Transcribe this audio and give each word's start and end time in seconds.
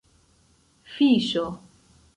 fiŝo 0.95 1.47